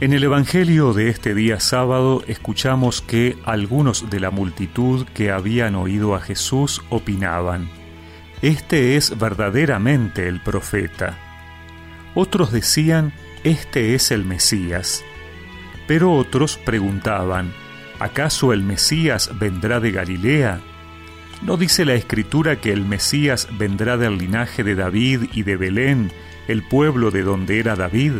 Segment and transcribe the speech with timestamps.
[0.00, 5.74] En el Evangelio de este día sábado escuchamos que algunos de la multitud que habían
[5.74, 7.68] oído a Jesús opinaban,
[8.40, 11.18] Este es verdaderamente el profeta.
[12.14, 13.12] Otros decían,
[13.44, 15.04] Este es el Mesías.
[15.86, 17.52] Pero otros preguntaban,
[17.98, 20.60] ¿acaso el Mesías vendrá de Galilea?
[21.42, 26.10] ¿No dice la Escritura que el Mesías vendrá del linaje de David y de Belén,
[26.48, 28.12] el pueblo de donde era David?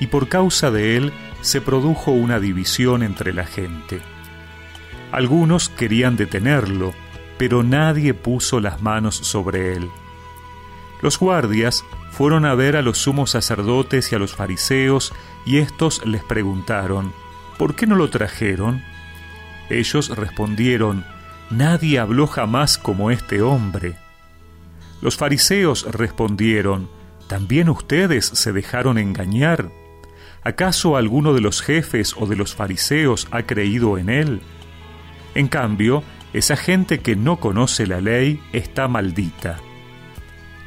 [0.00, 4.00] Y por causa de él se produjo una división entre la gente.
[5.12, 6.92] Algunos querían detenerlo,
[7.38, 9.88] pero nadie puso las manos sobre él.
[11.02, 15.12] Los guardias fueron a ver a los sumos sacerdotes y a los fariseos,
[15.44, 17.12] y éstos les preguntaron,
[17.58, 18.82] ¿por qué no lo trajeron?
[19.68, 21.04] Ellos respondieron,
[21.50, 23.96] Nadie habló jamás como este hombre.
[25.00, 26.90] Los fariseos respondieron,
[27.28, 29.70] ¿también ustedes se dejaron engañar?
[30.46, 34.42] ¿Acaso alguno de los jefes o de los fariseos ha creído en él?
[35.34, 39.58] En cambio, esa gente que no conoce la ley está maldita.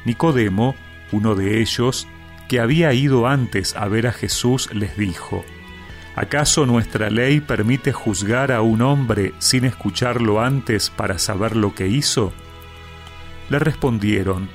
[0.03, 0.75] Nicodemo,
[1.13, 2.09] uno de ellos,
[2.49, 5.45] que había ido antes a ver a Jesús, les dijo,
[6.13, 11.87] ¿acaso nuestra ley permite juzgar a un hombre sin escucharlo antes para saber lo que
[11.87, 12.33] hizo?
[13.47, 14.49] Le respondieron,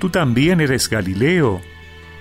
[0.00, 1.62] ¿tú también eres Galileo?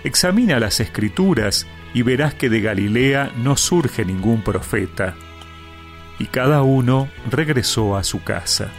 [0.05, 5.15] Examina las escrituras y verás que de Galilea no surge ningún profeta.
[6.19, 8.69] Y cada uno regresó a su casa.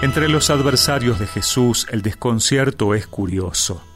[0.00, 3.87] Entre los adversarios de Jesús el desconcierto es curioso.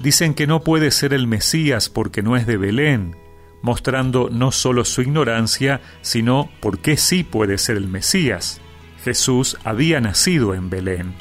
[0.00, 3.16] Dicen que no puede ser el Mesías porque no es de Belén,
[3.60, 8.62] mostrando no solo su ignorancia, sino por qué sí puede ser el Mesías.
[9.04, 11.14] Jesús había nacido en Belén.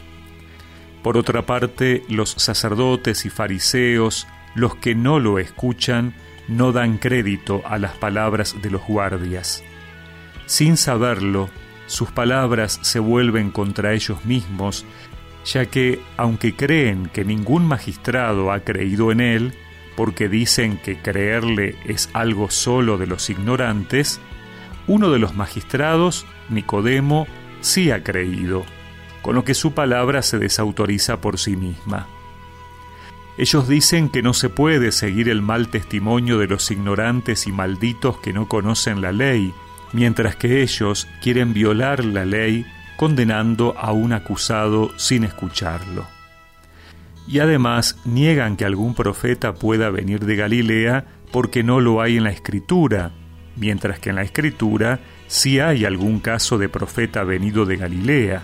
[1.04, 6.16] Por otra parte, los sacerdotes y fariseos, los que no lo escuchan,
[6.48, 9.62] no dan crédito a las palabras de los guardias.
[10.46, 11.50] Sin saberlo,
[11.86, 14.86] sus palabras se vuelven contra ellos mismos
[15.46, 19.54] ya que, aunque creen que ningún magistrado ha creído en él,
[19.96, 24.22] porque dicen que creerle es algo solo de los ignorantes,
[24.88, 27.28] uno de los magistrados, Nicodemo,
[27.62, 28.64] sí ha creído,
[29.22, 32.08] con lo que su palabra se desautoriza por sí misma.
[33.38, 38.18] Ellos dicen que no se puede seguir el mal testimonio de los ignorantes y malditos
[38.20, 39.54] que no conocen la ley,
[39.94, 42.66] mientras que ellos quieren violar la ley
[43.00, 46.06] condenando a un acusado sin escucharlo.
[47.30, 52.26] Y además niegan que algún profeta pueda venir de Galilea porque no lo hay en
[52.26, 53.12] la escritura,
[53.56, 58.44] mientras que en la escritura sí hay algún caso de profeta venido de Galilea.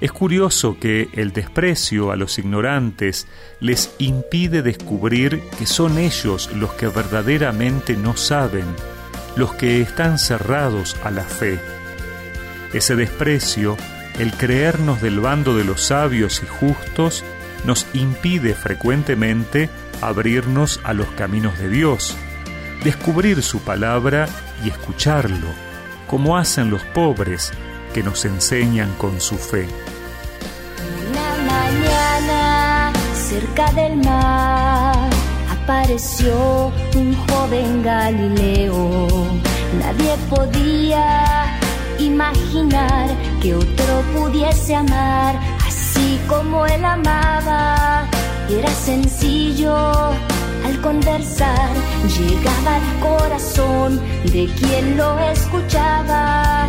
[0.00, 3.28] Es curioso que el desprecio a los ignorantes
[3.60, 8.64] les impide descubrir que son ellos los que verdaderamente no saben,
[9.36, 11.60] los que están cerrados a la fe.
[12.72, 13.76] Ese desprecio,
[14.18, 17.24] el creernos del bando de los sabios y justos,
[17.64, 19.70] nos impide frecuentemente
[20.00, 22.16] abrirnos a los caminos de Dios,
[22.84, 24.28] descubrir su palabra
[24.64, 25.48] y escucharlo,
[26.06, 27.52] como hacen los pobres
[27.94, 29.66] que nos enseñan con su fe.
[31.10, 35.10] Una mañana, cerca del mar,
[35.50, 39.08] apareció un joven Galileo.
[39.80, 41.47] Nadie podía
[41.98, 43.08] imaginar
[43.40, 48.06] que otro pudiese amar así como él amaba.
[48.48, 49.74] Era sencillo
[50.64, 51.70] al conversar,
[52.16, 56.68] llegaba al corazón de quien lo escuchaba.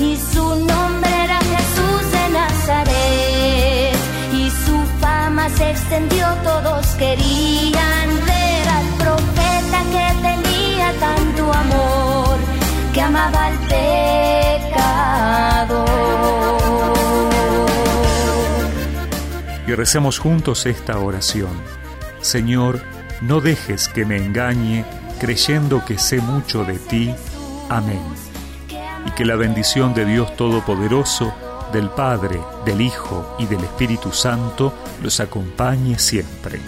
[0.00, 3.98] Y su nombre era Jesús de Nazaret.
[4.32, 12.38] Y su fama se extendió, todos querían ver al profeta que tenía tanto amor,
[12.94, 13.58] que amaba al
[19.68, 21.50] y recemos juntos esta oración.
[22.22, 22.80] Señor,
[23.20, 24.86] no dejes que me engañe
[25.20, 27.14] creyendo que sé mucho de ti.
[27.68, 28.00] Amén.
[29.04, 31.34] Y que la bendición de Dios Todopoderoso,
[31.70, 34.72] del Padre, del Hijo y del Espíritu Santo
[35.02, 36.60] los acompañe siempre.